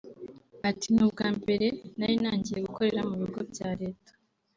[0.69, 1.67] Ati “Ni ubwa mbere
[1.97, 4.11] nari ntagiye gukorera mu bigo bya Leta